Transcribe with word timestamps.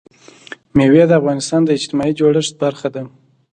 مېوې 0.75 1.03
د 1.07 1.11
افغانستان 1.19 1.61
د 1.65 1.69
اجتماعي 1.77 2.13
جوړښت 2.19 2.53
برخه 2.63 2.87
ده. 2.95 3.03